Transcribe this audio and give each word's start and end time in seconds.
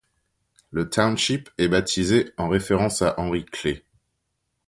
Le 0.71 0.89
township 0.89 1.51
est 1.59 1.67
baptisé 1.67 2.33
en 2.37 2.49
référence 2.49 3.03
à 3.03 3.13
Henry 3.19 3.45
Clay. 3.45 3.83